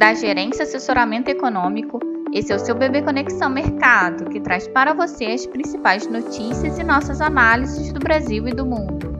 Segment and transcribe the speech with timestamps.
[0.00, 2.00] da Gerência Assessoramento Econômico.
[2.32, 6.82] Esse é o seu Bebê Conexão Mercado, que traz para você as principais notícias e
[6.82, 9.10] nossas análises do Brasil e do mundo.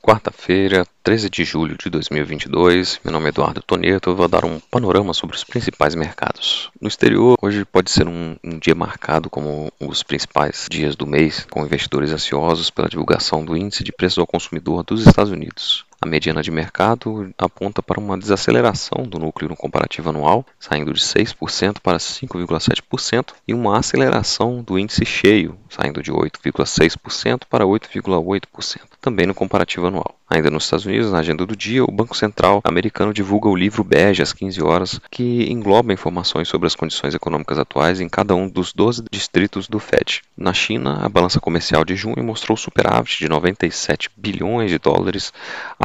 [0.00, 3.00] Quarta-feira, 13 de julho de 2022.
[3.02, 4.10] Meu nome é Eduardo Toneto.
[4.10, 6.70] Eu vou dar um panorama sobre os principais mercados.
[6.80, 11.44] No exterior, hoje pode ser um, um, dia marcado como dos principais dias do mês,
[11.50, 15.84] com investidores ansiosos pela divulgação do índice de preços ao consumidor dos Estados Unidos.
[16.00, 21.00] A mediana de mercado aponta para uma desaceleração do núcleo no comparativo anual, saindo de
[21.00, 29.26] 6% para 5,7%, e uma aceleração do índice cheio, saindo de 8,6% para 8,8%, também
[29.26, 30.16] no comparativo anual.
[30.28, 33.84] Ainda nos Estados Unidos, na agenda do dia, o Banco Central americano divulga o livro
[33.84, 38.48] bege às 15 horas, que engloba informações sobre as condições econômicas atuais em cada um
[38.48, 40.22] dos 12 distritos do Fed.
[40.36, 45.32] Na China, a balança comercial de junho mostrou superávit de 97 bilhões de dólares,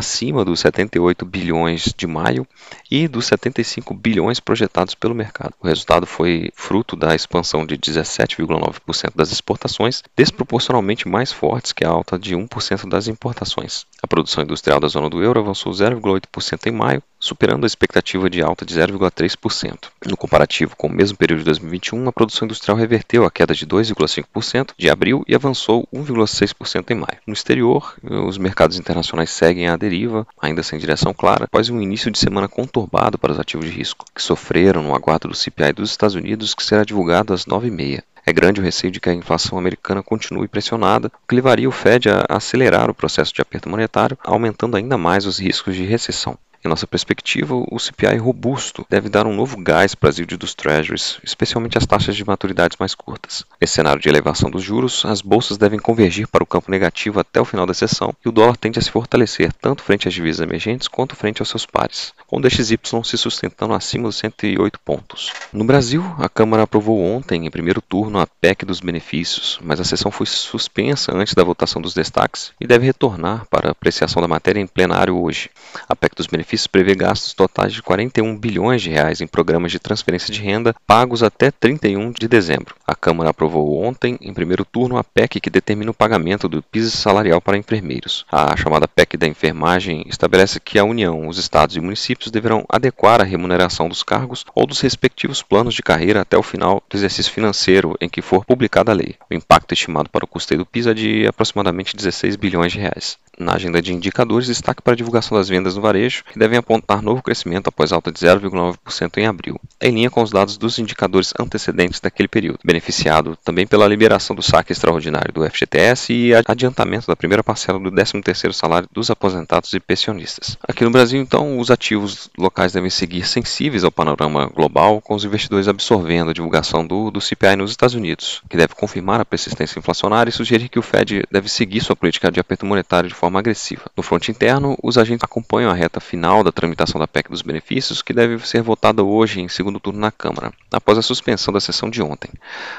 [0.01, 2.45] acima dos 78 bilhões de maio
[2.89, 5.53] e dos 75 bilhões projetados pelo mercado.
[5.61, 11.89] O resultado foi fruto da expansão de 17,9% das exportações, desproporcionalmente mais fortes que a
[11.89, 13.85] alta de 1% das importações.
[14.01, 18.41] A produção industrial da zona do euro avançou 0,8% em maio, superando a expectativa de
[18.41, 19.89] alta de 0,3%.
[20.05, 23.65] No comparativo com o mesmo período de 2021, a produção industrial reverteu a queda de
[23.65, 27.19] 2,5% de abril e avançou 1,6% em maio.
[27.25, 32.09] No exterior, os mercados internacionais seguem à deriva, ainda sem direção clara, após um início
[32.09, 35.91] de semana conturbado para os ativos de risco, que sofreram no aguardo do CPI dos
[35.91, 38.03] Estados Unidos, que será divulgado às 9h30.
[38.25, 41.71] É grande o receio de que a inflação americana continue pressionada, o que levaria o
[41.71, 46.37] Fed a acelerar o processo de aperto monetário, aumentando ainda mais os riscos de recessão.
[46.63, 50.53] Em nossa perspectiva, o CPI robusto deve dar um novo gás para as yields dos
[50.53, 53.43] treasuries, especialmente as taxas de maturidades mais curtas.
[53.59, 57.41] Nesse cenário de elevação dos juros, as bolsas devem convergir para o campo negativo até
[57.41, 60.45] o final da sessão e o dólar tende a se fortalecer tanto frente às divisas
[60.45, 65.31] emergentes quanto frente aos seus pares, com o DXY se sustentando acima dos 108 pontos.
[65.51, 69.83] No Brasil, a Câmara aprovou ontem, em primeiro turno, a PEC dos benefícios, mas a
[69.83, 74.59] sessão foi suspensa antes da votação dos destaques e deve retornar para apreciação da matéria
[74.59, 75.49] em plenário hoje.
[75.89, 79.71] A PEC dos benefícios benefícios prevê gastos totais de 41 bilhões de reais em programas
[79.71, 82.75] de transferência de renda pagos até 31 de dezembro.
[82.85, 86.91] A Câmara aprovou ontem, em primeiro turno, a PEC que determina o pagamento do piso
[86.91, 88.25] salarial para enfermeiros.
[88.29, 93.21] A chamada PEC da enfermagem estabelece que a União, os estados e municípios deverão adequar
[93.21, 97.31] a remuneração dos cargos ou dos respectivos planos de carreira até o final do exercício
[97.31, 99.15] financeiro em que for publicada a lei.
[99.29, 103.17] O impacto estimado para o custeio do piso é de aproximadamente 16 bilhões de reais.
[103.39, 107.03] Na agenda de indicadores, destaque para a divulgação das vendas no varejo, que devem apontar
[107.03, 111.31] novo crescimento após alta de 0,9% em abril, em linha com os dados dos indicadores
[111.39, 117.15] antecedentes daquele período, beneficiado também pela liberação do saque extraordinário do FGTS e adiantamento da
[117.15, 120.57] primeira parcela do 13º salário dos aposentados e pensionistas.
[120.67, 125.23] Aqui no Brasil, então, os ativos locais devem seguir sensíveis ao panorama global, com os
[125.23, 129.77] investidores absorvendo a divulgação do, do CPI nos Estados Unidos, que deve confirmar a persistência
[129.77, 133.37] inflacionária e sugerir que o Fed deve seguir sua política de aperto monetário de forma
[133.37, 133.83] agressiva.
[133.95, 138.01] No fronte interno, os agentes acompanham a reta final da tramitação da PEC dos benefícios,
[138.01, 141.89] que deve ser votada hoje em segundo turno na Câmara, após a suspensão da sessão
[141.89, 142.31] de ontem.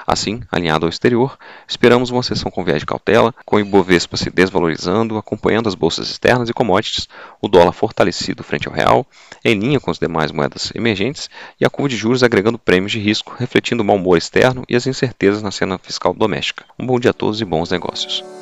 [0.07, 1.37] Assim, alinhado ao exterior,
[1.69, 6.09] esperamos uma sessão com viés de cautela, com o Ibovespa se desvalorizando, acompanhando as bolsas
[6.09, 7.07] externas e commodities,
[7.43, 9.07] o dólar fortalecido frente ao real,
[9.45, 11.29] em linha com as demais moedas emergentes,
[11.61, 14.75] e a curva de juros agregando prêmios de risco, refletindo o mau humor externo e
[14.75, 16.65] as incertezas na cena fiscal doméstica.
[16.79, 18.42] Um bom dia a todos e bons negócios.